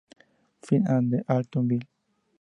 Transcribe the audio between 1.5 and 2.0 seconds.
Bill!